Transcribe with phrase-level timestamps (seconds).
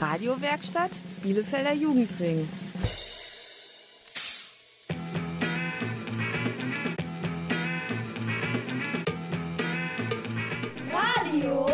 [0.00, 2.48] Radiowerkstatt Bielefelder Jugendring.
[10.90, 11.66] Radio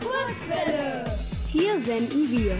[0.00, 1.04] Kurzwelle.
[1.48, 2.56] Hier senden wir.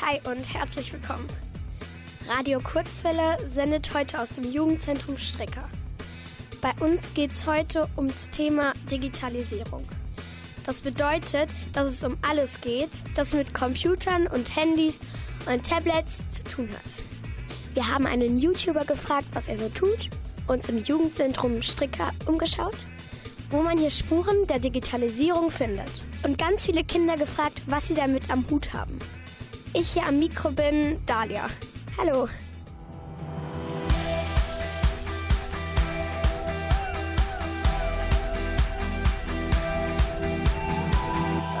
[0.00, 1.49] Hi und herzlich willkommen.
[2.32, 5.68] Radio Kurzwelle sendet heute aus dem Jugendzentrum Strecker.
[6.60, 9.84] Bei uns geht es heute ums Thema Digitalisierung.
[10.64, 15.00] Das bedeutet, dass es um alles geht, das mit Computern und Handys
[15.52, 17.74] und Tablets zu tun hat.
[17.74, 20.08] Wir haben einen YouTuber gefragt, was er so tut,
[20.46, 22.78] uns im Jugendzentrum Stricker umgeschaut,
[23.50, 25.90] wo man hier Spuren der Digitalisierung findet
[26.22, 29.00] und ganz viele Kinder gefragt, was sie damit am Hut haben.
[29.72, 31.50] Ich hier am Mikro bin Dalia.
[31.98, 32.28] Hallo.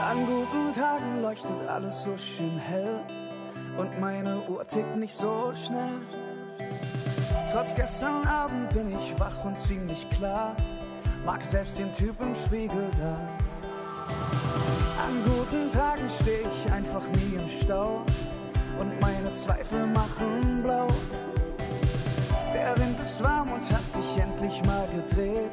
[0.08, 3.00] An guten Tagen leuchtet alles so schön hell
[3.76, 6.00] und meine Uhr tickt nicht so schnell.
[7.52, 10.56] Trotz gestern Abend bin ich wach und ziemlich klar,
[11.24, 13.16] mag selbst den Typ im Spiegel da.
[15.04, 18.04] An guten Tagen steh ich einfach nie im Stau
[18.80, 20.86] und meine Zweifel machen blau.
[22.52, 25.52] Der Wind ist warm und hat sich endlich mal gedreht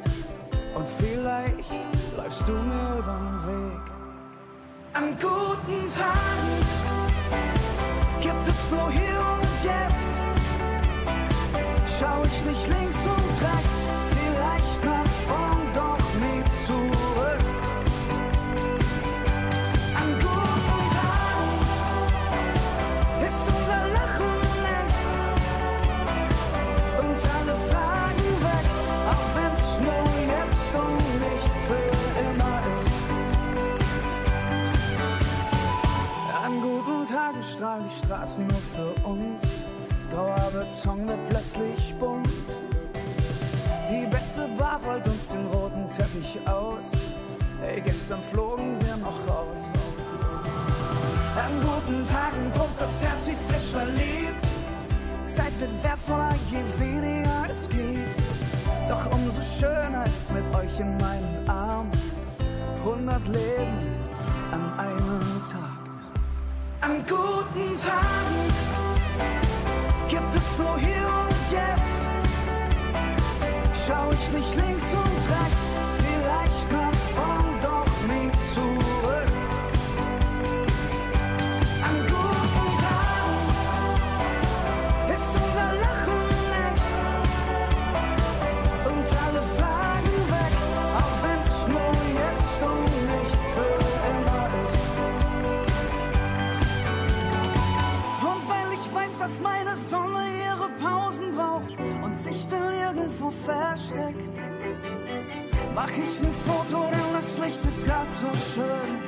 [0.74, 3.84] und vielleicht läufst du mir übern Weg.
[4.94, 6.58] An guten Tagen
[8.20, 9.07] gibt es nur hier
[37.58, 39.42] strahlen die Straßen nur für uns.
[40.12, 42.28] Grauer Beton wird plötzlich bunt.
[43.90, 46.92] Die beste Bar rollt uns den roten Teppich aus.
[47.66, 49.72] Ey, gestern flogen wir noch raus.
[51.34, 54.46] An guten Tagen pumpt das Herz wie frisch verliebt.
[55.26, 58.22] Zeit wird wertvoller, je weniger es gibt.
[58.88, 61.90] Doch umso schöner ist mit euch in meinen Armen.
[62.84, 63.78] 100 Leben
[64.52, 65.77] an einem Tag.
[66.88, 68.48] An guten Tagen
[70.08, 72.00] gibt es nur hier und jetzt.
[73.86, 75.67] Schau ich nicht links und rechts,
[102.18, 104.28] sich dann irgendwo versteckt,
[105.74, 109.00] mach ich ein Foto, denn das Licht ist grad so schön,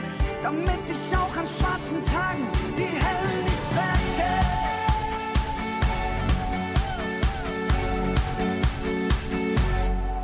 [0.43, 4.11] damit ich auch an schwarzen Tagen die hellen nicht vergesse.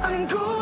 [0.02, 0.55] An guten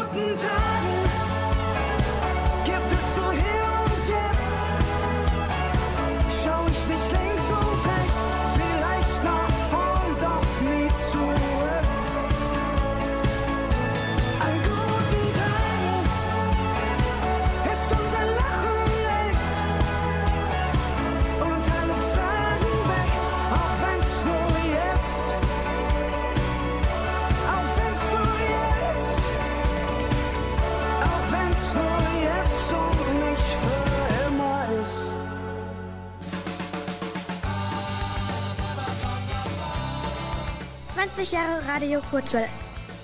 [41.15, 42.49] 20 Jahre Radio Kurzwelle.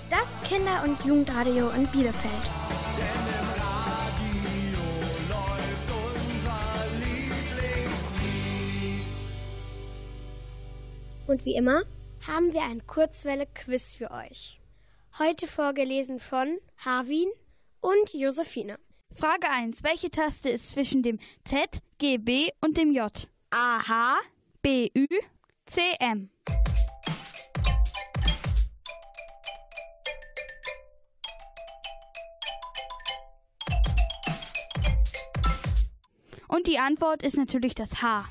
[0.09, 2.33] Das Kinder- und Jugendradio in Bielefeld.
[11.25, 11.83] Und wie immer
[12.27, 14.59] haben wir ein Kurzwelle-Quiz für euch.
[15.17, 17.29] Heute vorgelesen von Harvin
[17.79, 18.77] und Josephine.
[19.15, 19.85] Frage 1.
[19.85, 23.29] Welche Taste ist zwischen dem Z, G, B und dem J?
[23.51, 24.15] A, H,
[24.61, 25.07] B, Ü,
[25.65, 26.29] C, M.
[36.51, 38.29] Und die Antwort ist natürlich das H.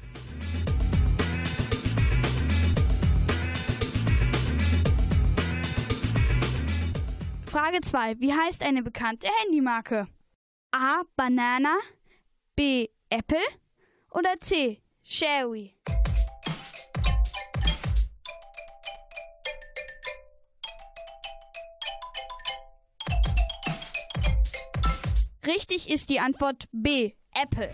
[7.46, 8.20] Frage 2.
[8.20, 10.06] Wie heißt eine bekannte Handymarke?
[10.70, 11.02] A.
[11.16, 11.78] Banana,
[12.54, 12.88] B.
[13.08, 13.38] Apple
[14.10, 14.82] oder C.
[15.02, 15.74] Xiaomi?
[25.46, 27.14] Richtig ist die Antwort B.
[27.32, 27.72] Apple.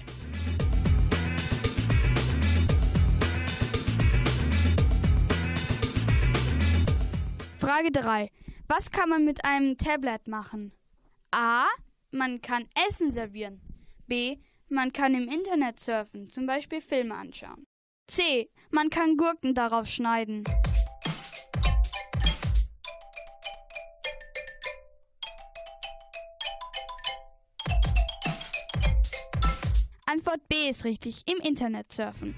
[7.67, 8.31] Frage 3.
[8.69, 10.71] Was kann man mit einem Tablet machen?
[11.33, 11.65] A.
[12.13, 13.61] Man kann Essen servieren.
[14.07, 14.37] B.
[14.69, 17.67] Man kann im Internet surfen, zum Beispiel Filme anschauen.
[18.07, 18.49] C.
[18.71, 20.45] Man kann Gurken darauf schneiden.
[30.07, 32.37] Antwort B ist richtig, im Internet surfen.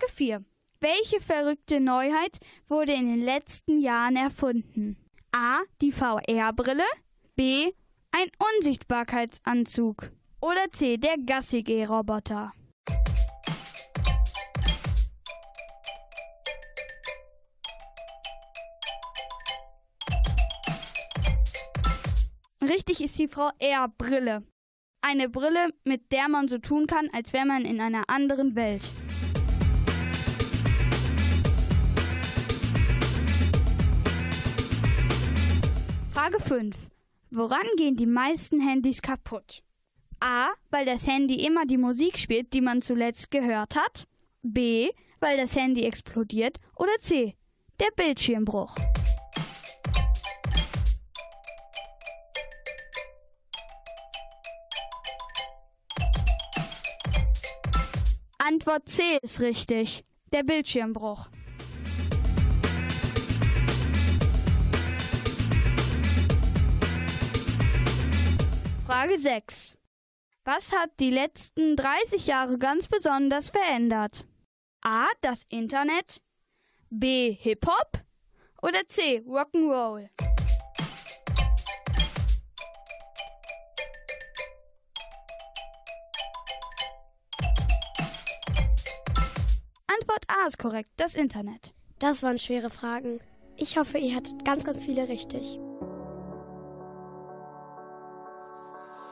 [0.00, 0.44] Frage 4.
[0.80, 2.38] Welche verrückte Neuheit
[2.68, 4.96] wurde in den letzten Jahren erfunden?
[5.32, 5.58] A.
[5.82, 6.84] Die VR-Brille.
[7.36, 7.72] B.
[8.12, 10.10] Ein Unsichtbarkeitsanzug.
[10.40, 10.96] Oder C.
[10.96, 12.52] Der Gassi-G-Roboter.
[22.62, 24.44] Richtig ist die VR-Brille.
[25.02, 28.88] Eine Brille, mit der man so tun kann, als wäre man in einer anderen Welt.
[36.30, 36.76] Frage 5.
[37.30, 39.64] Woran gehen die meisten Handys kaputt?
[40.20, 40.50] A.
[40.70, 44.06] Weil das Handy immer die Musik spielt, die man zuletzt gehört hat.
[44.42, 44.90] B.
[45.18, 46.60] Weil das Handy explodiert.
[46.76, 47.34] Oder C.
[47.80, 48.76] Der Bildschirmbruch.
[58.38, 60.04] Antwort C ist richtig.
[60.32, 61.28] Der Bildschirmbruch.
[68.90, 69.78] Frage 6.
[70.44, 74.26] Was hat die letzten 30 Jahre ganz besonders verändert?
[74.82, 75.06] A.
[75.20, 76.20] Das Internet.
[76.90, 77.32] B.
[77.32, 78.02] Hip-Hop.
[78.60, 79.22] Oder C.
[79.28, 80.08] Rock'n'Roll.
[89.86, 91.74] Antwort A ist korrekt, das Internet.
[92.00, 93.20] Das waren schwere Fragen.
[93.56, 95.60] Ich hoffe, ihr hattet ganz, ganz viele richtig.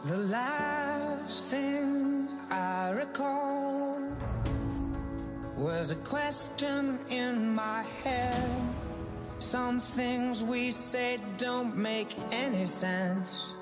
[0.05, 4.01] The last thing I recall
[5.57, 8.49] was a question in my head.
[9.41, 13.53] Some things we say don't make any sense.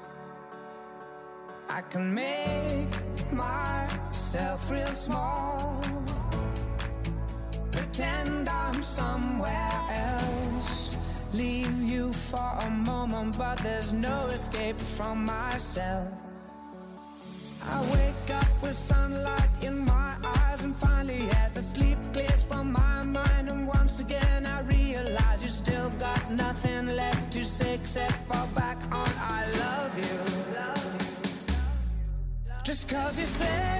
[1.70, 5.82] I can make myself real small,
[7.72, 10.98] pretend I'm somewhere else.
[11.32, 16.25] Leave you for a moment, but there's no escape from myself.
[25.06, 27.44] Just cause you still got nothing left to
[33.26, 33.75] say,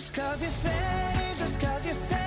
[0.00, 2.19] just cause you say, just cause you say.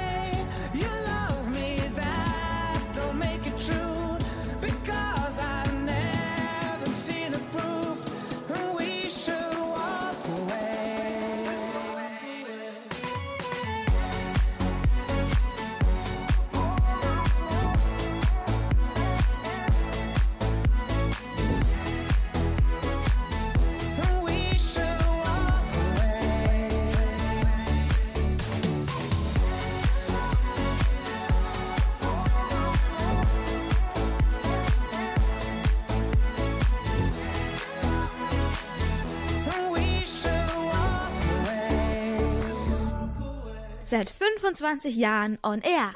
[44.44, 45.94] 25 Jahren on air.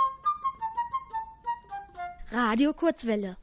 [2.32, 3.36] Radio Kurzwelle.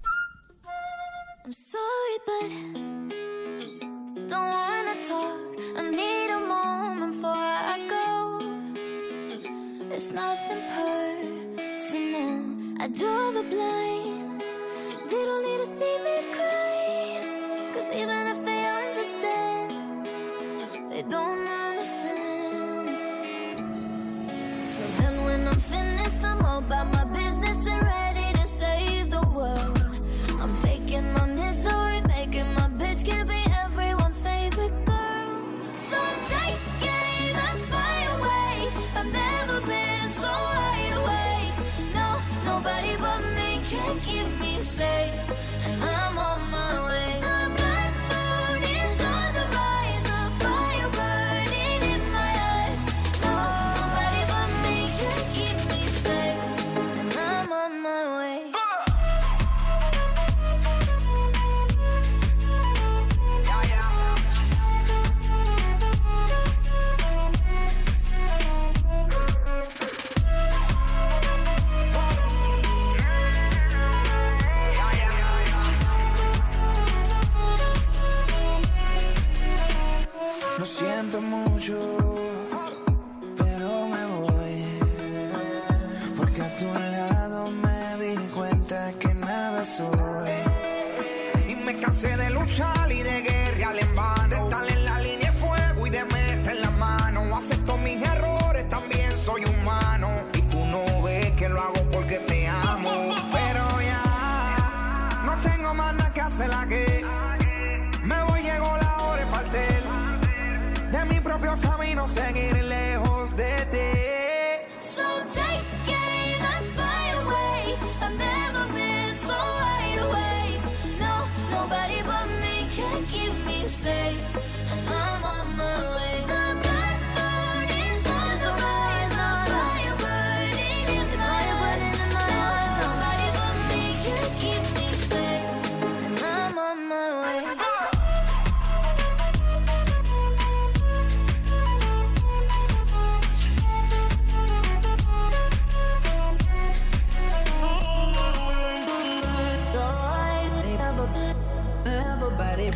[152.37, 152.71] nobody.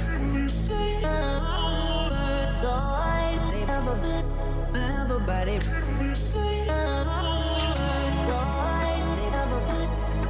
[2.62, 3.96] Nobody, never,
[4.74, 5.58] everybody.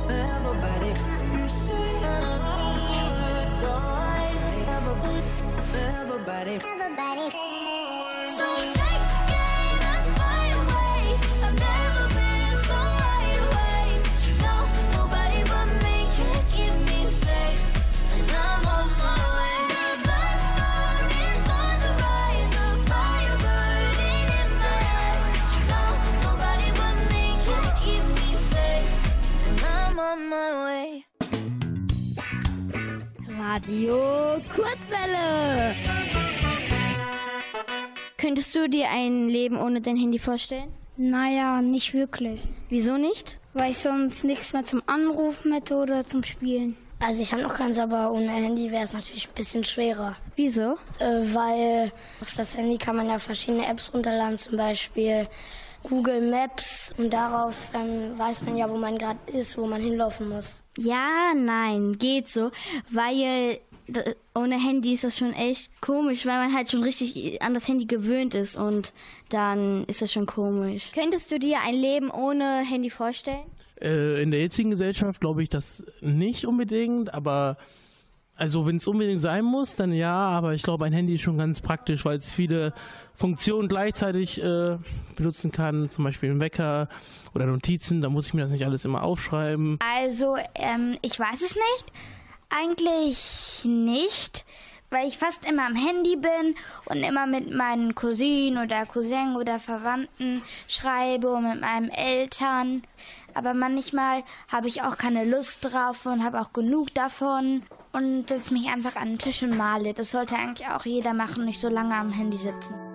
[0.09, 0.93] Everybody,
[4.77, 5.23] everybody,
[5.75, 6.78] everybody.
[33.59, 35.75] Radio Kurzwelle.
[38.17, 40.73] Könntest du dir ein Leben ohne dein Handy vorstellen?
[40.97, 42.53] Naja, nicht wirklich.
[42.69, 43.41] Wieso nicht?
[43.55, 46.77] Weil ich sonst nichts mehr zum Anrufen hätte oder zum Spielen.
[47.01, 50.15] Also ich habe noch keins, aber ohne Handy wäre es natürlich ein bisschen schwerer.
[50.37, 50.77] Wieso?
[51.01, 55.27] Äh, weil auf das Handy kann man ja verschiedene Apps runterladen, zum Beispiel
[55.85, 56.95] Google Maps.
[56.99, 60.63] Und darauf ähm, weiß man ja, wo man gerade ist, wo man hinlaufen muss.
[60.77, 62.51] Ja, nein, geht so,
[62.91, 63.59] weil
[63.89, 67.67] d- ohne Handy ist das schon echt komisch, weil man halt schon richtig an das
[67.69, 68.93] Handy gewöhnt ist und
[69.31, 70.93] dann ist das schon komisch.
[70.95, 73.47] Könntest du dir ein Leben ohne Handy vorstellen?
[73.81, 77.57] Äh, in der jetzigen Gesellschaft glaube ich das nicht unbedingt, aber
[78.37, 81.39] Also wenn es unbedingt sein muss, dann ja, aber ich glaube, ein Handy ist schon
[81.39, 82.73] ganz praktisch, weil es viele
[83.19, 84.79] Funktionen gleichzeitig äh,
[85.17, 86.89] benutzen kann, zum Beispiel ein Wecker
[87.35, 89.79] oder Notizen, da muss ich mir das nicht alles immer aufschreiben.
[90.01, 91.93] Also, ähm, ich weiß es nicht.
[92.49, 94.45] Eigentlich nicht,
[94.91, 96.55] weil ich fast immer am Handy bin
[96.87, 102.83] und immer mit meinen Cousinen oder Cousin oder Verwandten schreibe und mit meinen Eltern.
[103.35, 108.55] Aber manchmal habe ich auch keine Lust drauf und habe auch genug davon und setze
[108.55, 109.93] mich einfach an den Tisch und male.
[109.93, 112.88] Das sollte eigentlich auch jeder machen, nicht so lange am Handy sitzen.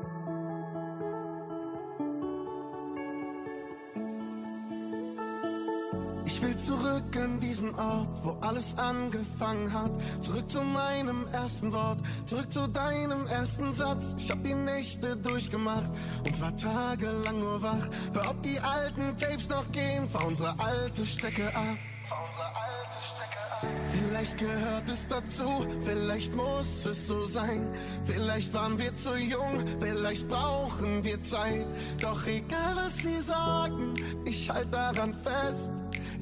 [6.34, 9.92] Ich will zurück an diesen Ort, wo alles angefangen hat.
[10.22, 14.16] Zurück zu meinem ersten Wort, zurück zu deinem ersten Satz.
[14.18, 15.92] Ich hab die Nächte durchgemacht
[16.26, 17.88] und war tagelang nur wach.
[18.14, 21.78] Hör, ob die alten Tapes noch gehen, fahr unsere alte Strecke ab.
[22.10, 23.68] Fahr unsere alte Strecke ab.
[23.92, 27.68] Vielleicht gehört es dazu, vielleicht muss es so sein.
[28.06, 31.68] Vielleicht waren wir zu jung, vielleicht brauchen wir Zeit.
[32.00, 33.94] Doch egal was sie sagen,
[34.26, 35.72] ich halt daran fest.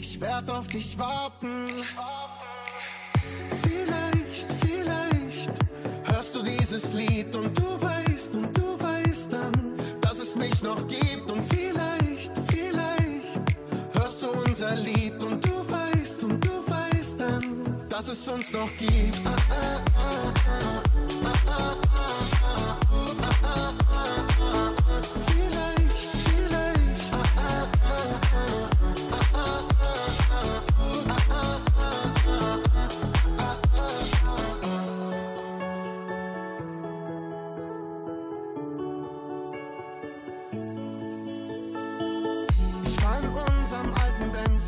[0.01, 1.67] Ich werd auf dich warten.
[3.61, 5.51] Vielleicht, vielleicht
[6.05, 10.87] hörst du dieses Lied und du weißt und du weißt dann, dass es mich noch
[10.87, 11.29] gibt.
[11.29, 13.41] Und vielleicht, vielleicht
[13.93, 18.75] hörst du unser Lied und du weißt und du weißt dann, dass es uns noch
[18.79, 19.19] gibt.
[19.23, 19.90] Ah, ah,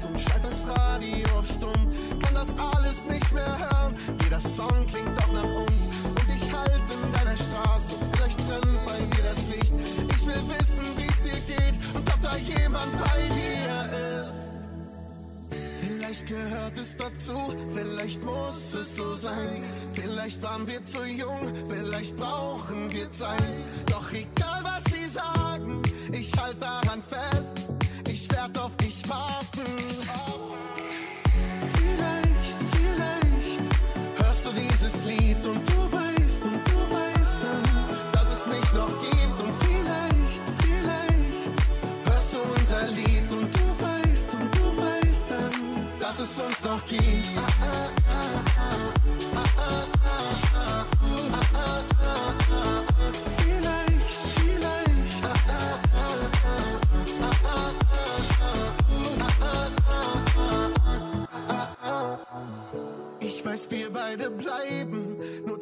[0.06, 1.90] und schalt das Radio auf stumm.
[2.22, 3.96] Kann das alles nicht mehr hören.
[4.24, 5.88] Jeder Song klingt doch nach uns.
[6.06, 7.96] Und ich halt in deiner Straße.
[8.14, 9.74] Vielleicht brennt bei dir das Licht.
[10.16, 14.54] Ich will wissen, wie's dir geht und ob da jemand bei dir ist.
[15.82, 19.64] Vielleicht gehört es dazu, vielleicht muss es so sein.
[19.94, 23.42] Vielleicht waren wir zu jung, vielleicht brauchen wir Zeit.
[23.88, 24.43] Doch egal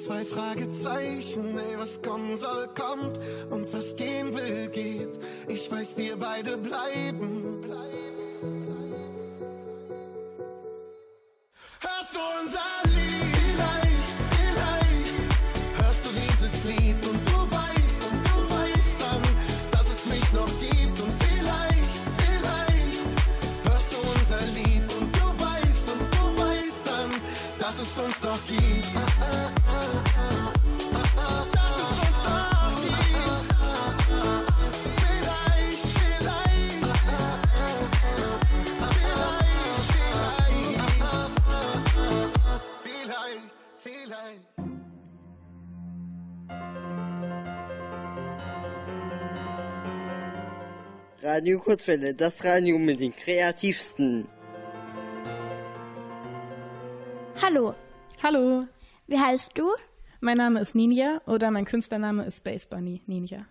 [0.02, 1.58] zwei Fragezeichen.
[1.58, 3.20] Ey, was kommen soll, kommt.
[3.50, 5.20] Und was gehen will, geht.
[5.48, 7.51] Ich weiß, wir beide bleiben.
[27.72, 28.62] Dass es uns noch gibt.
[51.24, 54.28] Radio Kurzwelle, das Radio mit den kreativsten.
[57.43, 57.73] Hallo.
[58.21, 58.67] Hallo.
[59.08, 59.71] Wie heißt du?
[60.19, 63.47] Mein Name ist Ninja oder mein Künstlername ist Space Bunny Ninja.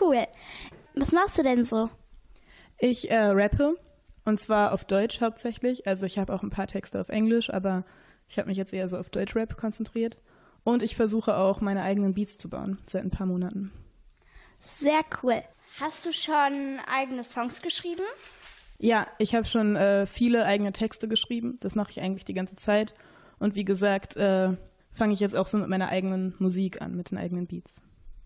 [0.00, 0.26] Cool.
[0.94, 1.90] Was machst du denn so?
[2.78, 3.76] Ich äh, rappe
[4.24, 5.86] und zwar auf Deutsch hauptsächlich.
[5.86, 7.84] Also ich habe auch ein paar Texte auf Englisch, aber
[8.28, 10.18] ich habe mich jetzt eher so auf Deutschrap konzentriert.
[10.64, 13.70] Und ich versuche auch meine eigenen Beats zu bauen seit ein paar Monaten.
[14.60, 15.40] Sehr cool.
[15.78, 18.02] Hast du schon eigene Songs geschrieben?
[18.80, 21.58] Ja, ich habe schon äh, viele eigene Texte geschrieben.
[21.60, 22.94] Das mache ich eigentlich die ganze Zeit.
[23.40, 24.50] Und wie gesagt, äh,
[24.92, 27.72] fange ich jetzt auch so mit meiner eigenen Musik an, mit den eigenen Beats.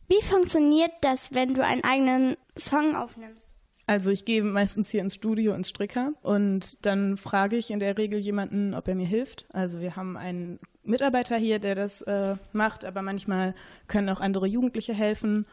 [0.08, 3.48] Wie funktioniert das, wenn du einen eigenen Song aufnimmst?
[3.86, 7.98] Also ich gehe meistens hier ins Studio, ins Stricker und dann frage ich in der
[7.98, 9.46] Regel jemanden, ob er mir hilft.
[9.52, 13.54] Also wir haben einen Mitarbeiter hier, der das äh, macht, aber manchmal
[13.86, 15.46] können auch andere Jugendliche helfen.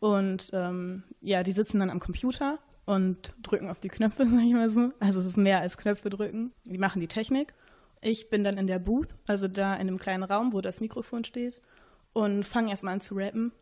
[0.00, 4.52] Und ähm, ja, die sitzen dann am Computer und drücken auf die Knöpfe, sag ich
[4.52, 4.90] mal so.
[4.98, 6.52] Also es ist mehr als Knöpfe drücken.
[6.66, 7.54] Die machen die Technik
[8.00, 11.24] Ich bin dann in der Booth, also da in einem kleinen Raum, wo das Mikrofon
[11.24, 11.60] steht
[12.12, 13.52] und fange erstmal an zu rappen.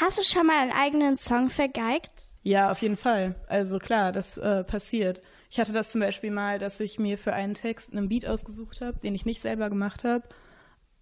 [0.00, 2.24] Hast du schon mal einen eigenen Song vergeigt?
[2.42, 3.34] Ja, auf jeden Fall.
[3.48, 5.22] Also klar, das äh, passiert.
[5.50, 8.80] Ich hatte das zum Beispiel mal, dass ich mir für einen Text einen Beat ausgesucht
[8.80, 10.28] habe, den ich nicht selber gemacht habe,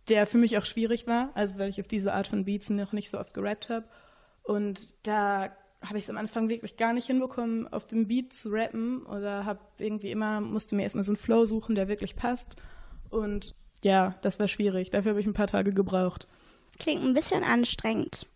[0.08, 2.92] der für mich auch schwierig war, also weil ich auf diese Art von Beats noch
[2.92, 3.86] nicht so oft gerappt habe.
[4.42, 5.50] Und da
[5.82, 9.44] habe ich es am Anfang wirklich gar nicht hinbekommen, auf dem Beat zu rappen oder
[9.44, 12.56] habe irgendwie immer, musste mir erstmal so einen Flow suchen, der wirklich passt.
[13.10, 14.90] Und ja, das war schwierig.
[14.90, 16.26] Dafür habe ich ein paar Tage gebraucht.
[16.78, 18.26] Klingt ein bisschen anstrengend.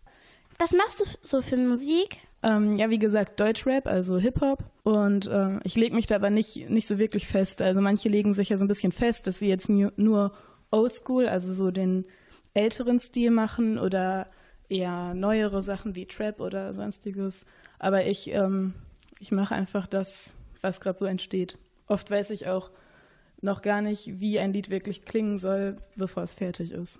[0.57, 2.19] Was machst du so für Musik?
[2.43, 4.63] Ähm, ja, wie gesagt, Deutschrap, also Hip-Hop.
[4.83, 7.61] Und ähm, ich lege mich da aber nicht, nicht so wirklich fest.
[7.61, 10.31] Also manche legen sich ja so ein bisschen fest, dass sie jetzt nur
[10.71, 12.05] Oldschool, also so den
[12.53, 14.27] älteren Stil machen oder
[14.71, 17.45] eher neuere Sachen wie Trap oder sonstiges.
[17.79, 18.73] Aber ich, ähm,
[19.19, 21.57] ich mache einfach das, was gerade so entsteht.
[21.87, 22.71] Oft weiß ich auch
[23.41, 26.99] noch gar nicht, wie ein Lied wirklich klingen soll, bevor es fertig ist.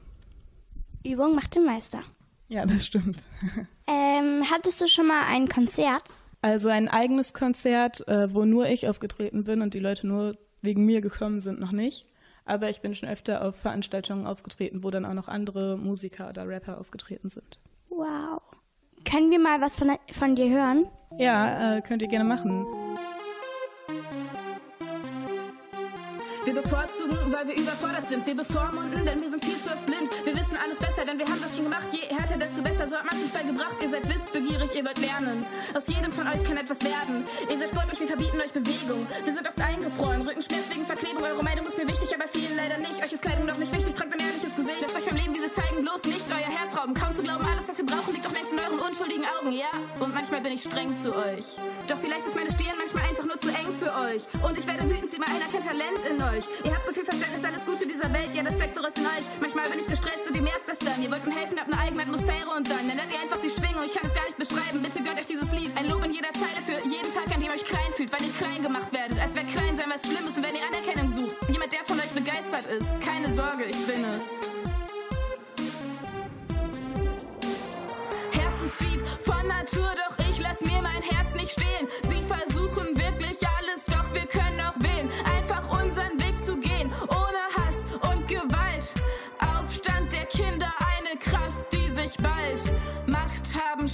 [1.04, 2.04] Übung macht den Meister.
[2.50, 3.18] Ja, das stimmt.
[3.94, 6.04] Ähm, hattest du schon mal ein Konzert?
[6.42, 10.86] Also ein eigenes Konzert, äh, wo nur ich aufgetreten bin und die Leute nur wegen
[10.86, 12.06] mir gekommen sind, noch nicht.
[12.46, 16.48] Aber ich bin schon öfter auf Veranstaltungen aufgetreten, wo dann auch noch andere Musiker oder
[16.48, 17.60] Rapper aufgetreten sind.
[17.90, 18.42] Wow.
[19.06, 20.88] Können wir mal was von, von dir hören?
[21.18, 22.66] Ja, äh, könnt ihr gerne machen.
[26.44, 28.26] Wir bevorzugen, weil wir überfordert sind.
[28.26, 30.10] Wir bevormunden, denn wir sind viel zu oft blind.
[30.26, 31.86] Wir wissen alles besser, denn wir haben das schon gemacht.
[31.92, 32.88] Je härter, desto besser.
[32.88, 33.78] So hat man uns beigebracht.
[33.82, 35.46] Ihr seid wissbegierig, ihr wollt lernen.
[35.76, 37.30] Aus jedem von euch kann etwas werden.
[37.46, 39.06] Ihr seid sportlich, wir verbieten euch Bewegung.
[39.24, 41.24] Wir sind oft eingefroren, Rückenschmerz wegen Verklebung.
[41.24, 42.98] Eure Meinung ist mir wichtig, aber vielen leider nicht.
[42.98, 44.82] Euch ist Kleidung noch nicht wichtig, tragt ein ehrliches Gesicht.
[44.82, 46.98] Lasst euch vom Leben dieses zeigen, bloß nicht euer Herz rauben.
[46.98, 48.18] Kaum zu glauben, alles, was wir brauchen,
[49.02, 49.72] unschuldigen Augen, ja?
[50.00, 51.58] Und manchmal bin ich streng zu euch.
[51.88, 54.30] Doch vielleicht ist meine Stirn manchmal einfach nur zu eng für euch.
[54.46, 56.46] Und ich werde wütend, mal einer kennt Talent in euch.
[56.66, 59.26] Ihr habt so viel Verständnis, alles Gute dieser Welt, ja, das steckt so in euch.
[59.42, 61.02] Manchmal bin ich gestresst und ihr merkt das dann.
[61.02, 63.84] Ihr wollt mir helfen, habt eine eigene Atmosphäre und dann nennt ihr einfach die Schwingung.
[63.86, 65.72] Ich kann es gar nicht beschreiben, bitte gönnt euch dieses Lied.
[65.78, 68.22] Ein Lob in jeder Zeile für jeden Tag, an dem ihr euch klein fühlt, weil
[68.22, 69.18] ihr klein gemacht werdet.
[69.18, 71.36] Als wäre klein sein was Schlimmes und wenn ihr Anerkennung sucht.
[71.50, 72.88] Jemand, der von euch begeistert ist.
[73.02, 74.41] Keine Sorge, ich bin es.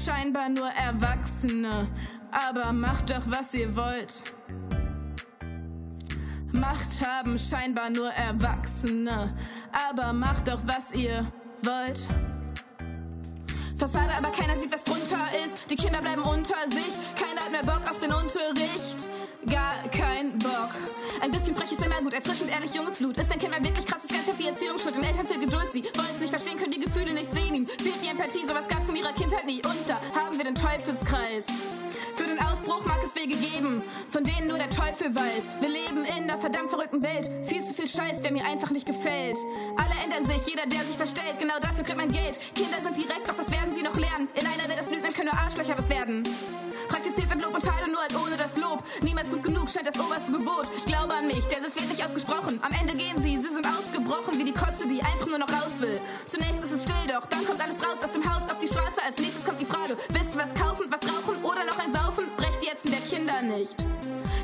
[0.07, 1.89] Scheinbar nur Erwachsene,
[2.31, 4.23] aber macht doch, was ihr wollt.
[6.53, 9.35] Macht haben scheinbar nur Erwachsene,
[9.89, 11.29] aber macht doch, was ihr
[11.61, 12.07] wollt.
[13.77, 15.69] Fassade, aber keiner sieht, was drunter ist.
[15.69, 16.93] Die Kinder bleiben unter sich.
[17.19, 19.09] Keiner hat mehr Bock auf den Unterricht.
[19.45, 20.71] Gar kein Bock.
[21.21, 23.17] Ein bisschen frech ist immer gut, erfrischend, ehrlich, junges Blut.
[23.17, 24.95] Ist dein Kind mal wirklich krass, ist ganz die Erziehung schuld.
[24.95, 27.55] Den Eltern viel Geduld, sie wollen es nicht verstehen, können die Gefühle nicht sehen.
[27.55, 29.61] Ihm fehlt die Empathie, sowas gab's in ihrer Kindheit nie.
[29.63, 31.45] Und da haben wir den Teufelskreis.
[32.15, 35.43] Für den Ausbruch mag es Wege geben, von denen nur der Teufel weiß.
[35.61, 37.29] Wir leben in einer verdammt verrückten Welt.
[37.45, 39.37] Viel zu viel Scheiß, der mir einfach nicht gefällt.
[39.77, 41.39] Alle ändern sich, jeder, der sich verstellt.
[41.39, 42.39] Genau dafür kriegt man Geld.
[42.55, 44.27] Kinder sind direkt, doch das werden sie noch lernen.
[44.33, 46.23] In einer Welt, das lügt, dann können nur Arschlöcher was werden.
[46.89, 48.83] Praktiziert wird Lob und Tadel nur halt ohne das Lob.
[49.01, 50.67] Niemals gut genug scheint das oberste Gebot.
[50.77, 52.59] Ich glaube an mich, der Sitz wird nicht ausgesprochen.
[52.61, 55.79] Am Ende gehen sie, sie sind ausgebrochen wie die Kotze, die einfach nur noch raus
[55.79, 55.99] will.
[56.27, 59.01] Zunächst ist es still, doch dann kommt alles raus aus dem Haus auf die Straße.
[59.05, 62.25] Als nächstes kommt die Frage: Willst du was kaufen, was rauchen oder noch ein Saufen?
[62.37, 63.75] Brecht die Ätzen der Kinder nicht.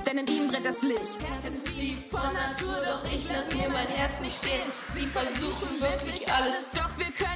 [0.06, 1.20] Denn in ihnen brennt das Licht.
[1.20, 4.68] Herzenslieb von Natur, doch ich lass mir mein Herz nicht stehen.
[4.94, 6.72] Sie versuchen wirklich alles.
[6.76, 7.33] Doch wir können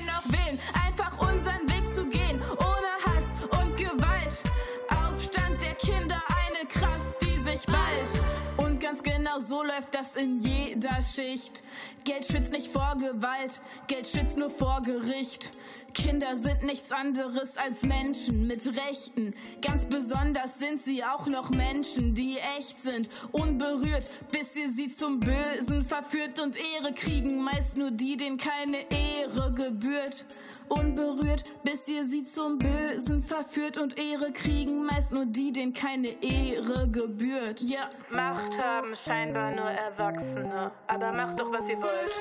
[9.77, 11.61] läuft das in jeder Schicht.
[12.03, 15.51] Geld schützt nicht vor Gewalt, Geld schützt nur vor Gericht.
[15.93, 19.35] Kinder sind nichts anderes als Menschen mit Rechten.
[19.61, 25.19] Ganz besonders sind sie auch noch Menschen, die echt sind, unberührt, bis ihr sie zum
[25.19, 27.43] Bösen verführt und Ehre kriegen.
[27.43, 30.25] Meist nur die, denen keine Ehre gebührt.
[30.69, 34.85] Unberührt, bis ihr sie zum Bösen verführt und Ehre kriegen.
[34.85, 37.61] Meist nur die, denen keine Ehre gebührt.
[37.61, 40.71] Ja, Macht haben scheinbar nur Erwachsene.
[40.87, 42.11] Aber macht doch, was ihr wollt.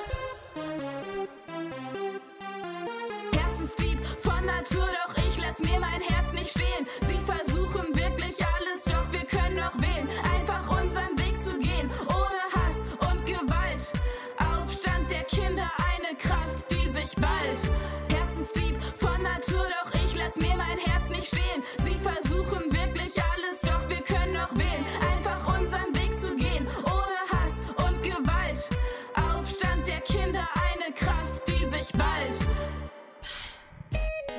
[3.33, 6.87] Herzensdieb von Natur, doch ich lass mir mein Herz nicht stehlen.
[7.01, 10.07] Sie versuchen wirklich alles, doch wir können auch wählen.
[10.35, 13.91] Einfach unseren Weg zu gehen, ohne Hass und Gewalt.
[14.37, 17.59] Aufstand der Kinder, eine Kraft, die sich bald.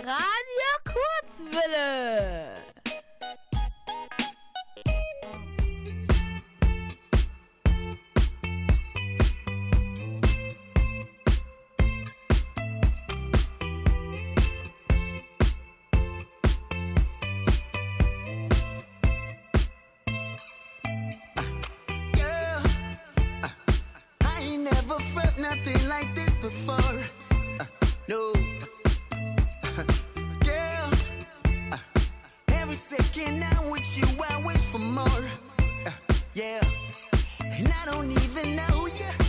[0.08, 2.64] Radio Kurzwille.
[21.36, 22.62] Uh,
[23.42, 23.50] uh,
[24.56, 27.04] never felt nothing like this before.
[27.60, 27.66] Uh,
[28.08, 28.32] no.
[33.18, 35.24] Second I'm with you, I wish for more.
[35.86, 35.90] Uh,
[36.34, 36.62] yeah.
[37.40, 39.27] And I don't even know you.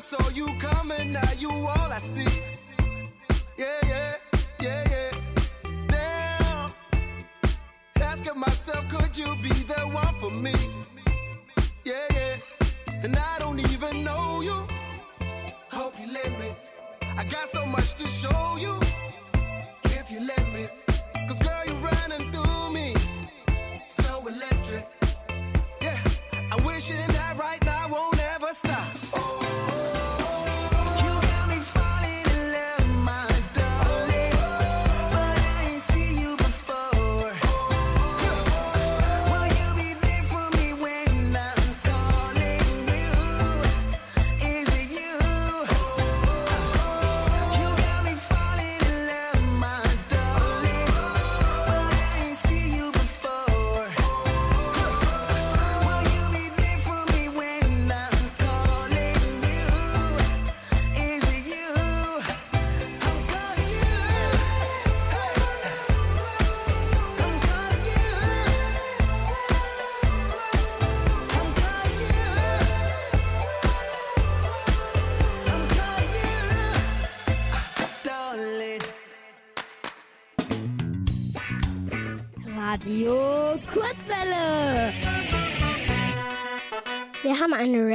[0.00, 1.12] Saw you coming.
[1.12, 2.42] Now you all I see.
[3.56, 4.14] Yeah, yeah,
[4.60, 5.10] yeah, yeah.
[5.88, 6.72] Damn.
[7.96, 10.54] Asking myself, could you be the one for me?
[11.84, 12.36] Yeah, yeah.
[13.02, 14.66] And I don't even know you.
[15.70, 16.54] Hope you let me.
[17.18, 18.74] I got so much to show you.
[19.84, 20.68] If you let me.
[21.28, 22.94] Cause girl, you're running through me.
[23.88, 24.88] So electric.
[25.82, 25.98] Yeah.
[26.52, 27.09] I'm wishing that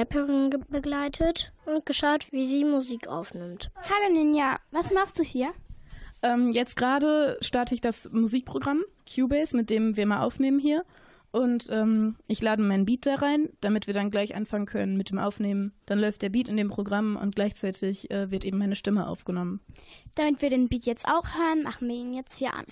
[0.06, 3.72] Rapperin begleitet und geschaut, wie sie Musik aufnimmt.
[3.76, 5.52] Hallo Ninja, was machst du hier?
[6.22, 10.86] Ähm, jetzt gerade starte ich das Musikprogramm Cubase, mit dem wir mal aufnehmen hier.
[11.32, 15.10] Und ähm, ich lade meinen Beat da rein, damit wir dann gleich anfangen können mit
[15.10, 15.74] dem Aufnehmen.
[15.88, 19.60] Dann läuft der Beat in dem Programm und gleichzeitig äh, wird eben meine Stimme aufgenommen.
[20.14, 22.66] Damit wir den Beat jetzt auch hören, machen wir ihn jetzt hier an.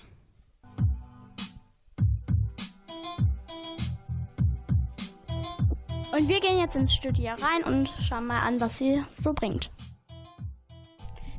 [6.14, 9.72] Und wir gehen jetzt ins Studio rein und schauen mal an, was sie so bringt.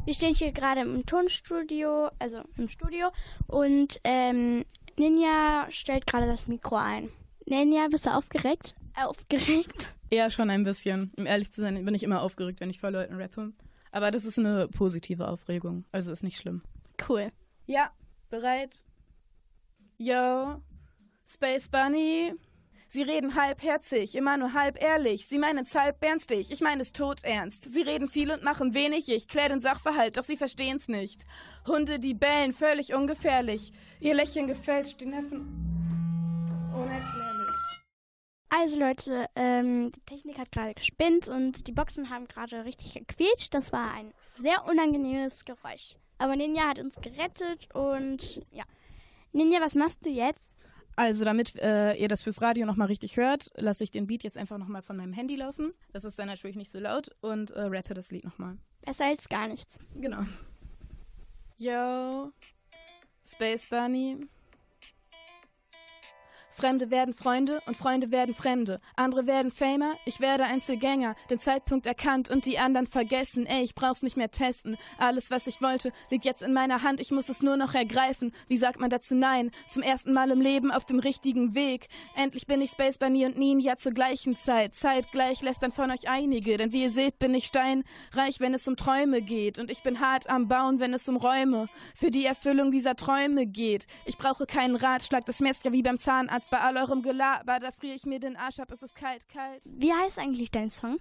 [0.03, 3.07] Wir stehen hier gerade im Tonstudio, also im Studio,
[3.47, 4.65] und ähm,
[4.97, 7.09] Ninja stellt gerade das Mikro ein.
[7.45, 8.75] Ninja, bist du aufgeregt?
[8.95, 9.95] Aufgeregt?
[10.09, 11.13] Eher schon ein bisschen.
[11.15, 13.53] Um ehrlich zu sein, bin ich immer aufgeregt, wenn ich vor Leuten rappe.
[13.93, 16.63] Aber das ist eine positive Aufregung, also ist nicht schlimm.
[17.07, 17.31] Cool.
[17.65, 17.91] Ja,
[18.29, 18.81] bereit?
[19.97, 20.61] Yo,
[21.25, 22.33] Space Bunny.
[22.95, 25.27] Sie reden halbherzig, immer nur halb ehrlich.
[25.27, 27.73] Sie meinen es halb ernstig, ich meine es todernst.
[27.73, 31.25] Sie reden viel und machen wenig, ich klär den Sachverhalt, doch sie verstehen's nicht.
[31.67, 33.73] Hunde, die bellen, völlig ungefährlich.
[33.99, 35.41] Ihr Lächeln gefälscht, die Neffen
[36.73, 37.83] unerklärlich.
[38.47, 43.53] Also Leute, ähm, die Technik hat gerade gespinnt und die Boxen haben gerade richtig gequietscht.
[43.53, 45.97] Das war ein sehr unangenehmes Geräusch.
[46.17, 48.63] Aber Ninja hat uns gerettet und ja.
[49.33, 50.64] Ninja, was machst du jetzt?
[50.95, 54.37] Also, damit äh, ihr das fürs Radio nochmal richtig hört, lasse ich den Beat jetzt
[54.37, 55.73] einfach nochmal von meinem Handy laufen.
[55.91, 58.57] Das ist dann natürlich nicht so laut und äh, rappe das Lied nochmal.
[58.85, 59.79] Besser als gar nichts.
[59.95, 60.23] Genau.
[61.57, 62.31] Yo,
[63.25, 64.27] Space Bunny.
[66.55, 68.79] Fremde werden Freunde und Freunde werden Fremde.
[68.95, 71.15] Andere werden Famer, ich werde Einzelgänger.
[71.29, 73.45] Den Zeitpunkt erkannt und die anderen vergessen.
[73.45, 74.77] Ey, ich brauch's nicht mehr testen.
[74.97, 77.01] Alles, was ich wollte, liegt jetzt in meiner Hand.
[77.01, 78.31] Ich muss es nur noch ergreifen.
[78.47, 79.51] Wie sagt man dazu Nein?
[79.69, 81.89] Zum ersten Mal im Leben auf dem richtigen Weg.
[82.15, 84.75] Endlich bin ich Space Bunny und Ninja zur gleichen Zeit.
[84.75, 86.55] Zeitgleich lässt dann von euch einige.
[86.55, 89.59] Denn wie ihr seht, bin ich steinreich, wenn es um Träume geht.
[89.59, 93.45] Und ich bin hart am Bauen, wenn es um Räume für die Erfüllung dieser Träume
[93.45, 93.87] geht.
[94.05, 96.44] Ich brauche keinen Ratschlag, das schmerzt ja wie beim Zahnarzt.
[96.49, 99.63] Bei all eurem Gelaber, da friere ich mir den Arsch ab, es ist kalt, kalt.
[99.65, 100.97] Wie heißt eigentlich dein Song?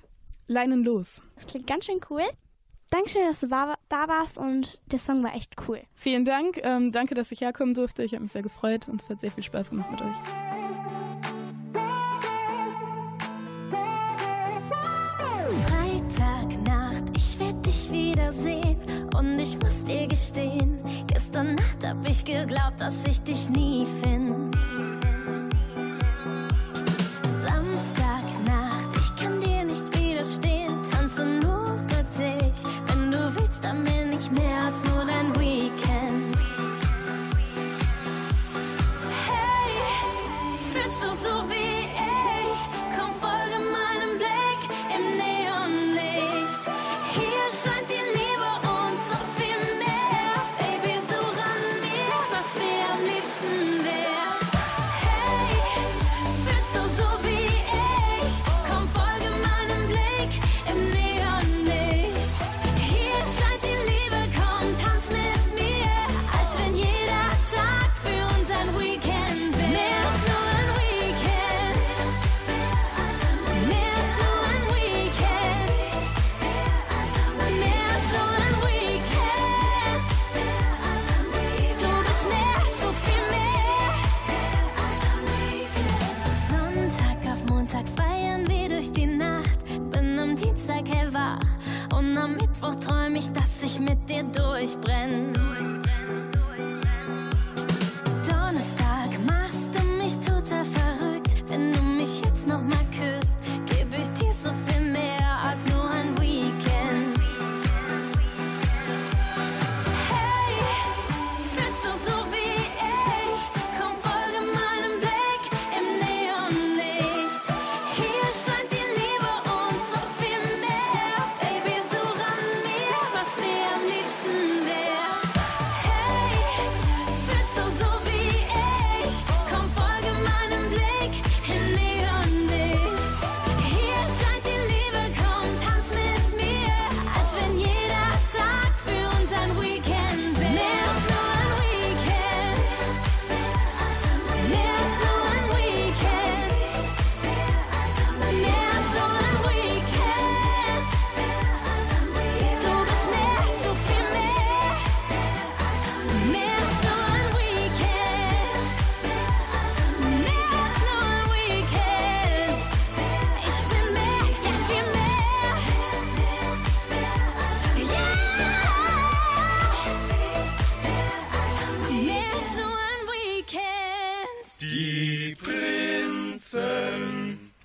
[0.47, 1.23] Leinen los.
[1.37, 2.23] Das klingt ganz schön cool.
[2.91, 5.81] Dankeschön, dass du da warst und der Song war echt cool.
[5.95, 6.61] Vielen Dank.
[6.63, 8.05] Ähm, danke, dass ich herkommen durfte.
[8.05, 10.17] Ich habe mich sehr gefreut und es hat sehr viel Spaß gemacht mit euch.
[15.67, 18.81] Freitagnacht, ich werde dich wiedersehen
[19.17, 24.55] und ich muss dir gestehen, gestern Nacht hab ich geglaubt, dass ich dich nie find.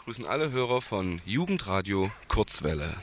[0.09, 2.95] Grüßen alle Hörer von Jugendradio Kurzwelle.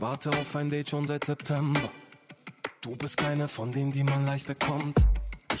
[0.00, 1.80] Warte auf ein Date schon seit September.
[2.80, 4.96] Du bist keine von denen, die man leicht bekommt.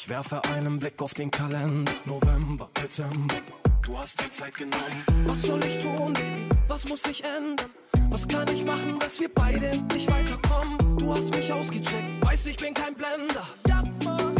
[0.02, 1.92] Ich werfe einen Blick auf den Kalender.
[2.06, 3.34] November, Dezember.
[3.82, 5.04] Du hast dir Zeit genommen.
[5.26, 6.48] Was soll ich tun, Baby?
[6.68, 7.68] Was muss ich ändern?
[8.08, 10.96] Was kann ich machen, dass wir beide endlich weiterkommen?
[10.96, 13.46] Du hast mich ausgecheckt, weiß ich bin kein Blender.
[13.68, 14.36] Ja, Mann.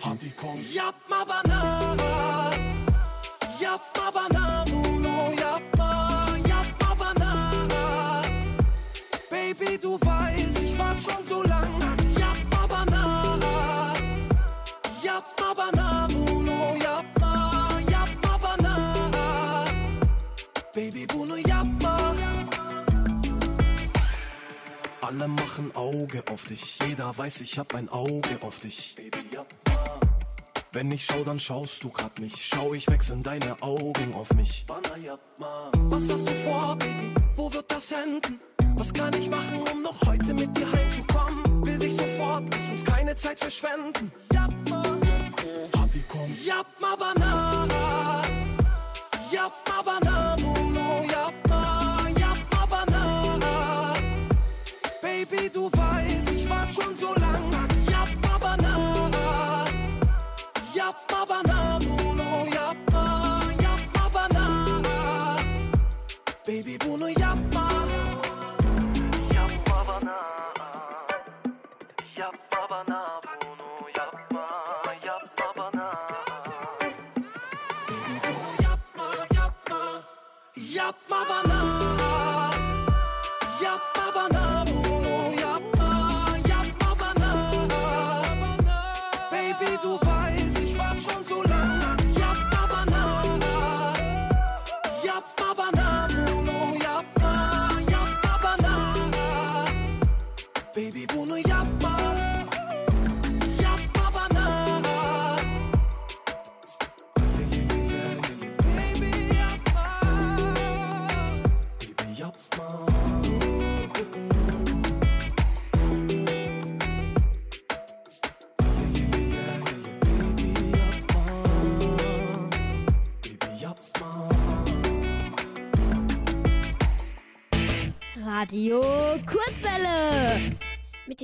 [0.00, 0.60] Hadi komm.
[0.72, 2.52] Ja, ma banana.
[3.60, 4.64] Ja, ma banana.
[4.70, 6.28] Muno, ja, ma.
[6.46, 8.22] Ja, ma banana.
[9.28, 12.03] Baby, du weißt, ich wart schon so lang.
[25.06, 26.78] Alle machen Auge auf dich.
[26.88, 28.94] Jeder weiß, ich hab ein Auge auf dich.
[28.96, 30.00] Baby, ja, ma.
[30.72, 32.38] Wenn ich schau, dann schaust du grad nicht.
[32.38, 34.64] Schau, ich wechseln deine Augen auf mich.
[34.66, 36.78] Was hast du vor?
[37.36, 38.40] Wo wird das enden?
[38.76, 41.66] Was kann ich machen, um noch heute mit dir heimzukommen?
[41.66, 44.10] Will dich sofort, lass uns keine Zeit verschwenden.
[44.32, 44.82] Ja, ma.
[45.70, 46.34] Party komm.
[46.42, 47.58] Yapma bana
[49.30, 50.03] Yapma bana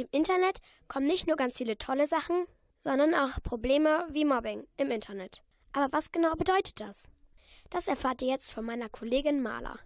[0.01, 2.47] dem Internet kommen nicht nur ganz viele tolle Sachen,
[2.81, 5.43] sondern auch Probleme wie Mobbing im Internet.
[5.73, 7.09] Aber was genau bedeutet das?
[7.69, 9.79] Das erfahrt ihr jetzt von meiner Kollegin Marla.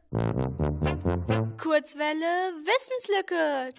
[1.60, 3.74] Kurzwelle Wissenslücke.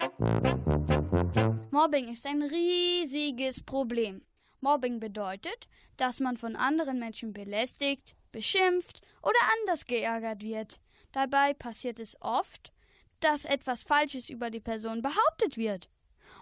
[1.70, 4.22] Mobbing ist ein riesiges Problem.
[4.60, 10.78] Mobbing bedeutet, dass man von anderen Menschen belästigt, beschimpft oder anders geärgert wird.
[11.12, 12.72] Dabei passiert es oft,
[13.20, 15.88] dass etwas Falsches über die Person behauptet wird.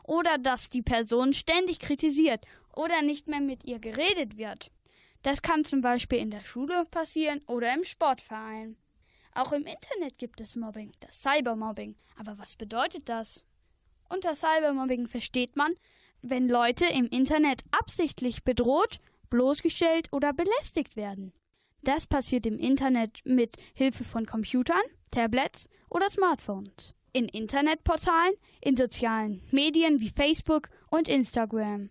[0.04, 2.44] Oder dass die Person ständig kritisiert
[2.76, 4.70] oder nicht mehr mit ihr geredet wird.
[5.22, 8.76] Das kann zum Beispiel in der Schule passieren oder im Sportverein.
[9.34, 11.96] Auch im Internet gibt es Mobbing, das Cybermobbing.
[12.16, 13.44] Aber was bedeutet das?
[14.08, 15.74] Unter Cybermobbing versteht man,
[16.22, 19.00] wenn Leute im Internet absichtlich bedroht,
[19.30, 21.32] bloßgestellt oder belästigt werden.
[21.82, 26.94] Das passiert im Internet mit Hilfe von Computern, Tablets oder Smartphones.
[27.16, 31.90] In Internetportalen, in sozialen Medien wie Facebook und Instagram.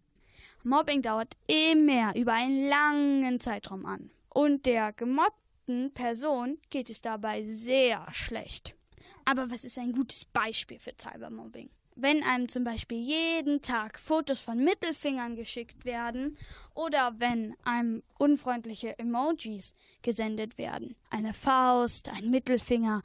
[0.63, 4.09] Mobbing dauert immer über einen langen Zeitraum an.
[4.27, 8.75] Und der gemobbten Person geht es dabei sehr schlecht.
[9.23, 11.69] Aber was ist ein gutes Beispiel für Cybermobbing?
[11.95, 16.37] Wenn einem zum Beispiel jeden Tag Fotos von Mittelfingern geschickt werden
[16.73, 20.97] oder wenn einem unfreundliche Emojis gesendet werden.
[21.09, 23.03] Eine Faust, ein Mittelfinger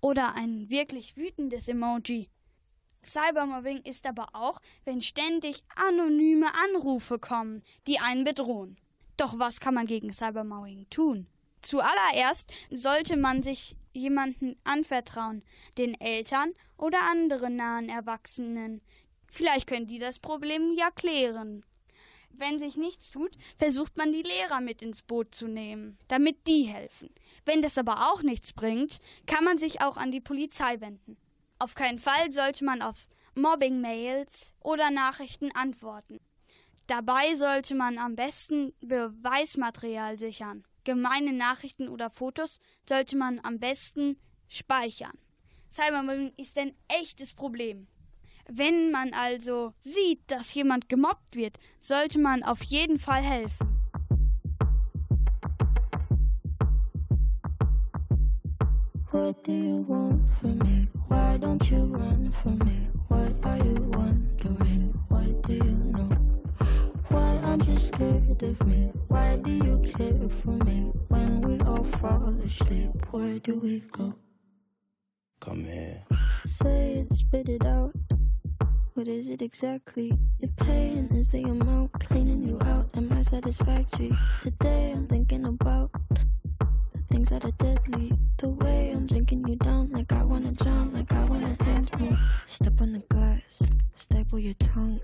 [0.00, 2.28] oder ein wirklich wütendes Emoji.
[3.04, 8.76] Cybermobbing ist aber auch, wenn ständig anonyme Anrufe kommen, die einen bedrohen.
[9.16, 11.26] Doch was kann man gegen Cybermobbing tun?
[11.62, 15.42] Zuallererst sollte man sich jemanden anvertrauen,
[15.76, 18.80] den Eltern oder anderen nahen Erwachsenen.
[19.30, 21.64] Vielleicht können die das Problem ja klären.
[22.32, 26.62] Wenn sich nichts tut, versucht man die Lehrer mit ins Boot zu nehmen, damit die
[26.62, 27.10] helfen.
[27.44, 31.16] Wenn das aber auch nichts bringt, kann man sich auch an die Polizei wenden.
[31.58, 36.20] Auf keinen Fall sollte man auf Mobbing-Mails oder Nachrichten antworten.
[36.86, 40.64] Dabei sollte man am besten Beweismaterial sichern.
[40.84, 42.58] Gemeine Nachrichten oder Fotos
[42.88, 44.18] sollte man am besten
[44.48, 45.16] speichern.
[45.70, 47.86] Cybermobbing ist ein echtes Problem.
[48.48, 53.68] Wenn man also sieht, dass jemand gemobbt wird, sollte man auf jeden Fall helfen.
[59.12, 60.88] What do you want from me?
[61.08, 62.88] Why don't you run from me?
[63.08, 64.94] What are you wondering?
[65.08, 66.08] What do you know?
[67.08, 68.92] Why aren't you scared of me?
[69.08, 70.92] Why do you care for me?
[71.08, 74.14] When we all fall asleep, where do we go?
[75.40, 76.04] Come here.
[76.44, 77.92] Say it, spit it out.
[78.94, 80.12] What is it exactly?
[80.40, 82.88] Your pain is the amount cleaning you out.
[82.94, 84.12] Am I satisfactory?
[84.42, 88.12] Today I'm thinking about the things that are deadly.
[88.38, 92.16] The way I'm drinking you down, like I wanna drown, like I wanna end me.
[92.46, 93.62] Step on the glass,
[93.94, 95.00] staple your tongue.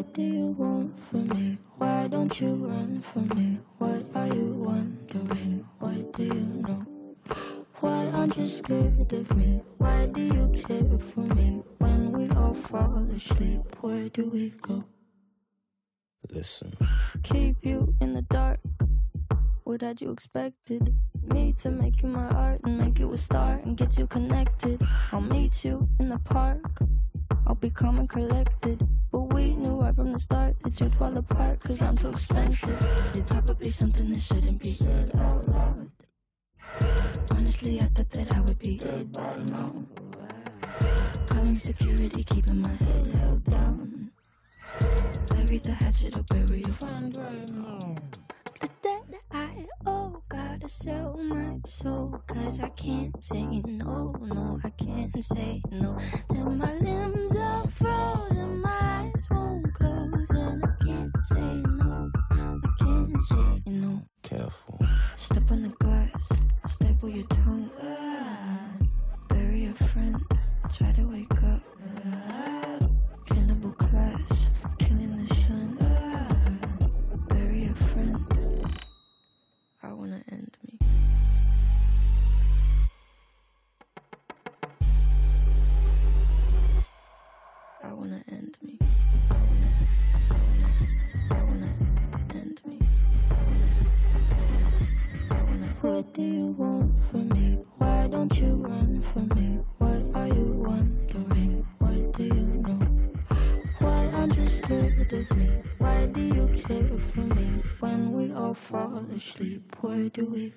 [0.00, 1.58] What do you want from me?
[1.76, 3.58] Why don't you run from me?
[3.76, 5.68] What are you wondering?
[5.78, 6.86] What do you know?
[7.80, 9.60] Why aren't you scared of me?
[9.76, 11.62] Why do you care for me?
[11.76, 14.84] When we all fall asleep, where do we go?
[16.30, 16.72] Listen.
[17.22, 18.60] Keep you in the dark.
[19.64, 20.94] What had you expected?
[21.24, 24.80] Me to make you my art and make you a star and get you connected.
[25.12, 26.80] I'll meet you in the park.
[27.46, 28.86] I'll be calm and collected.
[29.10, 29.69] But we knew
[30.10, 32.82] from the start that you'd fall apart, cause I'm too expensive.
[33.14, 35.90] It's probably something that shouldn't be said out loud.
[37.30, 39.72] Honestly, I thought that I would be dead by now.
[41.28, 44.10] Calling security, keeping my head held down.
[45.28, 47.96] Bury the hatchet or bury your friend right now.
[48.60, 52.20] The debt I owe, gotta sell my soul.
[52.26, 55.96] Cause I can't say no, no, I can't say no.
[56.30, 59.89] Then my limbs are frozen, my eyes won't close.
[60.28, 64.09] And I can't say no, I can't say no.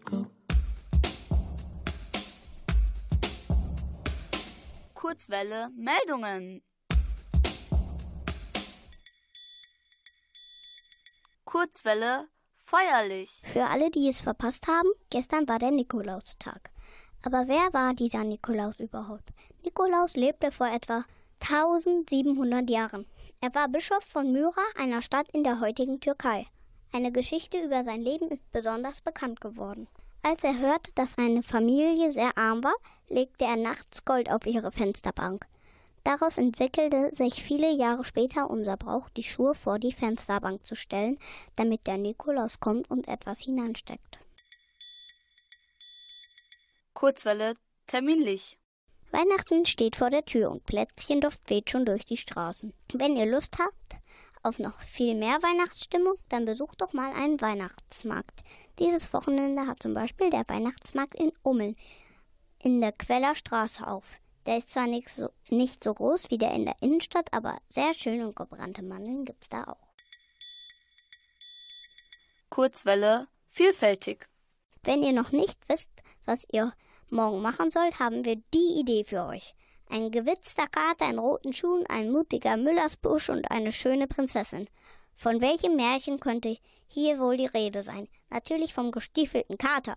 [0.01, 0.27] Go?
[4.93, 6.61] Kurzwelle Meldungen.
[11.45, 13.41] Kurzwelle feierlich.
[13.43, 16.71] Für alle, die es verpasst haben, gestern war der Nikolaustag.
[17.21, 19.29] Aber wer war dieser Nikolaus überhaupt?
[19.63, 21.05] Nikolaus lebte vor etwa
[21.41, 23.05] 1700 Jahren.
[23.41, 26.47] Er war Bischof von Myra, einer Stadt in der heutigen Türkei.
[26.95, 29.87] Eine Geschichte über sein Leben ist besonders bekannt geworden.
[30.21, 32.75] Als er hörte, dass seine Familie sehr arm war,
[33.09, 35.47] legte er nachts Gold auf ihre Fensterbank.
[36.03, 41.17] Daraus entwickelte sich viele Jahre später unser Brauch, die Schuhe vor die Fensterbank zu stellen,
[41.55, 44.19] damit der Nikolaus kommt und etwas hineinsteckt.
[46.93, 47.55] Kurzwelle
[47.87, 48.59] terminlich.
[49.11, 52.71] Weihnachten steht vor der Tür und Plätzchenduft weht schon durch die Straßen.
[52.93, 53.82] Wenn ihr Lust habt
[54.43, 58.43] auf noch viel mehr Weihnachtsstimmung, dann besucht doch mal einen Weihnachtsmarkt.
[58.79, 61.75] Dieses Wochenende hat zum Beispiel der Weihnachtsmarkt in Ummeln
[62.59, 64.05] in der Queller Straße auf.
[64.45, 67.93] Der ist zwar nicht so, nicht so groß wie der in der Innenstadt, aber sehr
[67.93, 69.93] schön und gebrannte Mandeln gibt's da auch.
[72.49, 74.27] Kurzwelle vielfältig.
[74.83, 75.89] Wenn ihr noch nicht wisst,
[76.25, 76.73] was ihr
[77.09, 79.55] morgen machen sollt, haben wir die Idee für euch.
[79.93, 84.67] Ein gewitzter Kater in roten Schuhen, ein mutiger Müllersbusch und eine schöne Prinzessin.
[85.13, 88.07] Von welchem Märchen könnte hier wohl die Rede sein?
[88.31, 89.95] Natürlich vom gestiefelten Kater.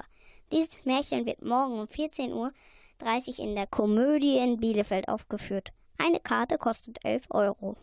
[0.52, 2.52] Dieses Märchen wird morgen um 14 Uhr
[2.98, 5.72] 30 in der Komödie in Bielefeld aufgeführt.
[5.96, 7.78] Eine Karte kostet 11 Euro.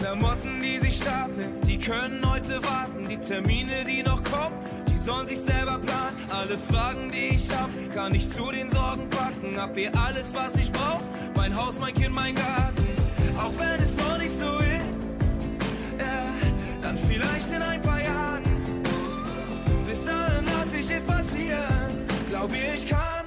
[0.00, 3.06] Klamotten, die sich stapeln, die können heute warten.
[3.06, 4.56] Die Termine, die noch kommen,
[4.88, 6.16] die sollen sich selber planen.
[6.30, 9.60] Alle Fragen, die ich hab, kann ich zu den Sorgen packen.
[9.60, 11.02] Hab hier alles, was ich brauch.
[11.36, 12.86] Mein Haus, mein Kind, mein Garten.
[13.36, 15.44] Auch wenn es noch nicht so ist,
[15.98, 16.24] ja,
[16.80, 18.42] dann vielleicht in ein paar Jahren.
[19.86, 22.06] Bis dahin lass ich es passieren.
[22.30, 23.26] Glaub ihr, ich kann,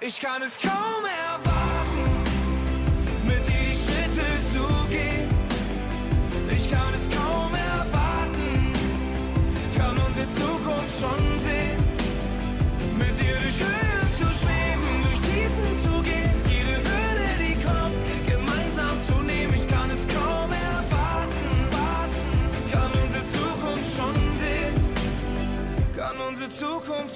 [0.00, 1.49] ich kann es kaum erwarten,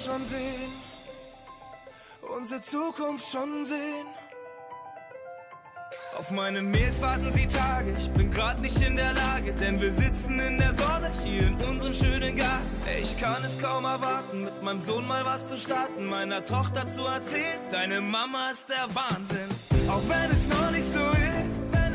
[0.05, 0.71] schon sehen.
[2.37, 4.07] Unsere Zukunft schon sehen.
[6.17, 9.91] Auf meine Mails warten sie Tage, ich bin grad nicht in der Lage, denn wir
[9.91, 12.67] sitzen in der Sonne hier in unserem schönen Garten.
[13.01, 17.01] Ich kann es kaum erwarten, mit meinem Sohn mal was zu starten, meiner Tochter zu
[17.05, 19.49] erzählen, deine Mama ist der Wahnsinn.
[19.89, 21.85] Auch wenn es noch nicht so ist, äh,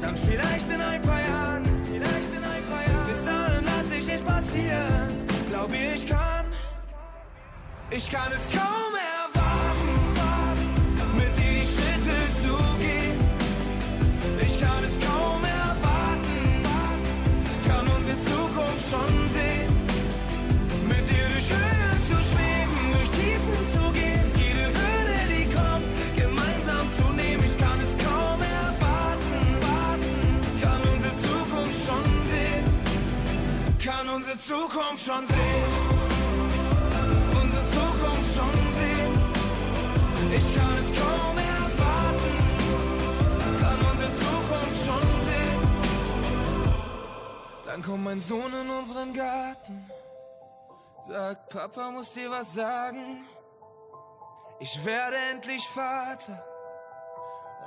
[0.00, 3.08] dann vielleicht in ein paar Jahren, vielleicht in ein paar Jahren.
[3.08, 6.31] Bis dahin lass ich es passieren, glaube, ich kann,
[7.94, 9.88] ich kann es kaum erwarten,
[11.14, 13.18] mit dir die Schritte zu gehen.
[14.40, 16.62] Ich kann es kaum erwarten,
[17.68, 19.72] kann unsere Zukunft schon sehen.
[20.88, 26.86] Mit dir durch Höhen zu schweben, durch Tiefen zu gehen, jede Hürde, die kommt, gemeinsam
[26.96, 27.44] zu nehmen.
[27.44, 29.42] Ich kann es kaum erwarten,
[30.62, 32.64] kann unsere Zukunft schon sehen,
[33.84, 35.81] kann unsere Zukunft schon sehen.
[48.12, 49.90] Mein Sohn in unseren Garten.
[51.06, 53.26] Sagt, Papa muss dir was sagen.
[54.60, 56.44] Ich werde endlich Vater.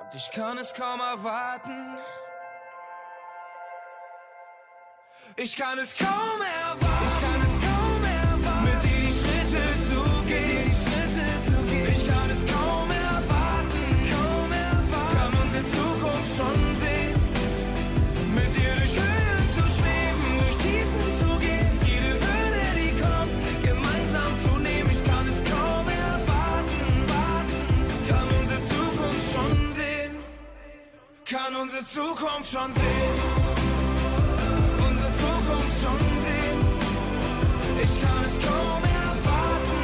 [0.01, 1.97] Und ich kann es kaum erwarten.
[5.35, 6.94] Ich kann es kaum erwarten.
[31.36, 33.19] Kann unsere Zukunft schon sehen.
[34.88, 36.59] Unsere Zukunft schon sehen.
[37.83, 39.81] Ich kann es kaum erwarten.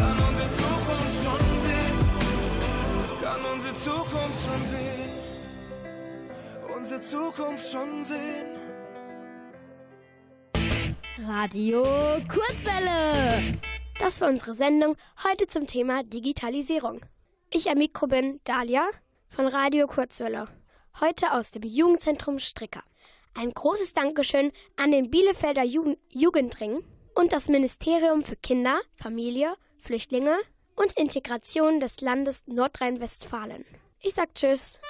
[0.00, 1.96] Kann unsere Zukunft schon sehen.
[3.22, 5.10] Kann unsere Zukunft schon sehen.
[6.76, 8.48] Unsere Zukunft schon sehen.
[11.24, 11.84] Radio
[12.28, 13.58] Kurzwelle.
[14.00, 17.00] Das war unsere Sendung heute zum Thema Digitalisierung.
[17.52, 18.88] Ich am Mikro bin Dalia
[19.36, 20.48] von Radio Kurzwelle.
[20.98, 22.82] Heute aus dem Jugendzentrum Stricker.
[23.34, 26.82] Ein großes Dankeschön an den Bielefelder Jugend Jugendring
[27.14, 30.38] und das Ministerium für Kinder, Familie, Flüchtlinge
[30.74, 33.66] und Integration des Landes Nordrhein-Westfalen.
[34.00, 34.80] Ich sag Tschüss.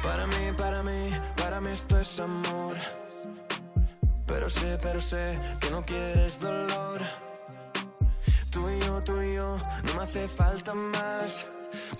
[0.00, 2.76] Para mí, para mí, para mí esto es amor.
[4.32, 7.02] Pero sé, pero sé que no quieres dolor.
[8.50, 11.46] Tú y yo, tú y yo, no me hace falta más.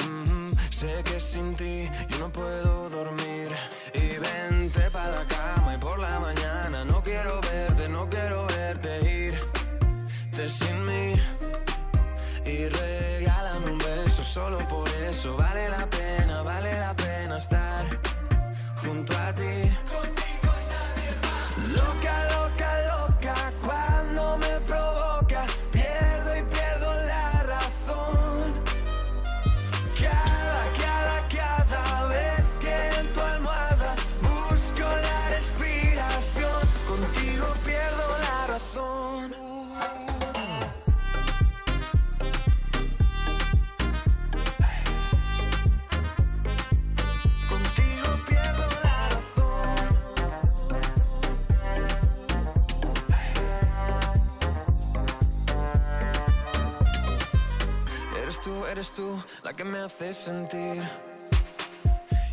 [0.08, 3.52] Mm, sé que sin ti yo no puedo dormir.
[3.92, 8.92] Y vente pa' la cama y por la mañana no quiero verte, no quiero verte
[9.28, 11.12] irte sin mí.
[12.46, 17.84] Y regálame un beso, solo por eso vale la pena, vale la pena estar
[18.82, 19.91] junto a ti.
[58.82, 60.82] Eres tú, la que me hace sentir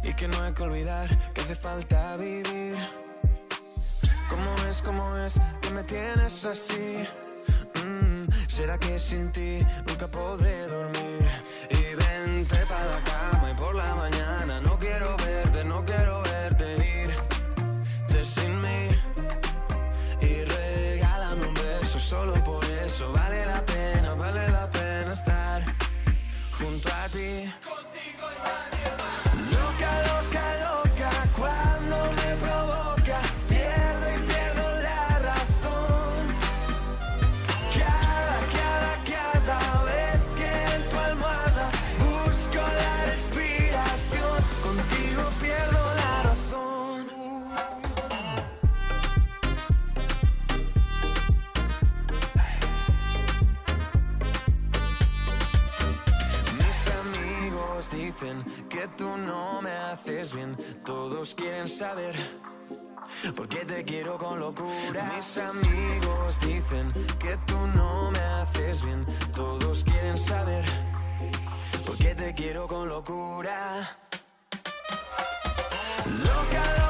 [0.04, 2.76] y que no hay que olvidar que hace falta vivir.
[4.28, 7.06] ¿Cómo es, cómo es que me tienes así?
[7.76, 11.30] Mm, ¿Será que sin ti nunca podré dormir?
[11.70, 14.79] Y vente para la cama y por la mañana no
[27.12, 27.69] happy
[59.40, 60.36] no me haces.
[60.86, 62.16] Todos quieren saber
[63.36, 65.12] por qué te quiero con locura.
[65.16, 66.86] Mis amigos dicen
[67.24, 69.06] que tú no me haces bien.
[69.34, 70.66] Todos quieren saber
[71.86, 73.98] por qué te quiero con locura.
[76.26, 76.89] Loca,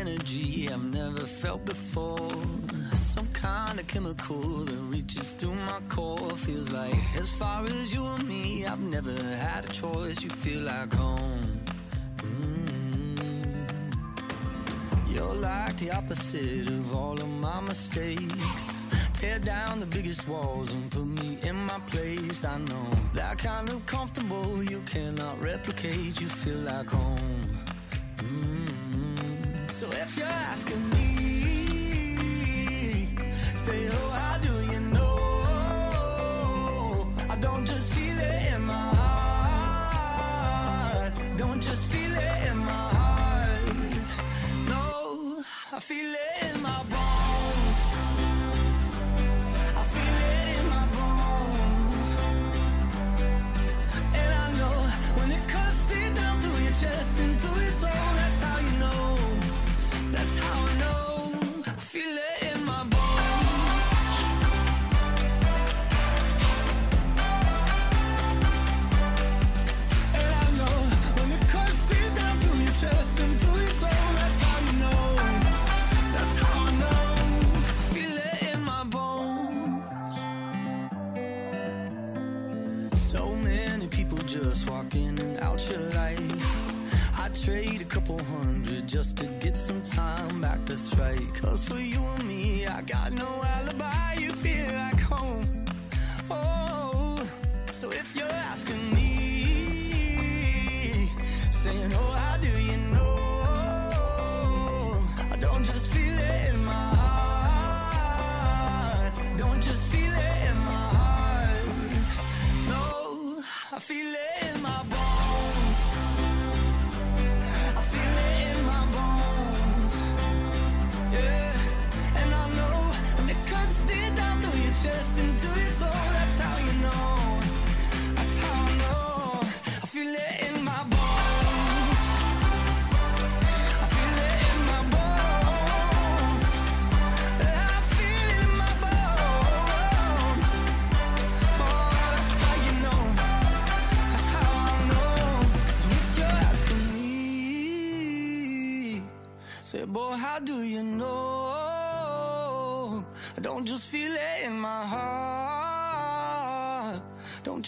[0.00, 2.30] energy I've never felt before.
[2.94, 6.30] Some kind of chemical that reaches through my core.
[6.36, 9.12] Feels like as far as you and me, I've never
[9.46, 10.22] had a choice.
[10.24, 11.60] You feel like home.
[12.16, 13.90] Mm-hmm.
[15.12, 18.78] You're like the opposite of all of my mistakes.
[19.14, 22.42] Tear down the biggest walls and put me in my place.
[22.44, 26.18] I know that kind of comfortable you cannot replicate.
[26.20, 27.39] You feel like home.
[88.90, 90.58] just to get some time back.
[90.66, 91.22] That's right.
[91.34, 94.14] Cause for you and me, I got no alibi.
[94.18, 95.64] You feel like home.
[96.28, 97.24] Oh,
[97.70, 98.09] so if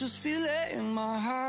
[0.03, 1.42] just feel it in my heart.